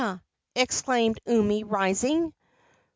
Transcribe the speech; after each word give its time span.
exclaimed 0.55 1.19
Umi, 1.27 1.63
rising. 1.63 2.33